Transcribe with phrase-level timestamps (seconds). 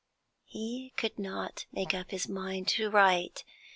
[0.45, 3.43] He could not make up his mind to write.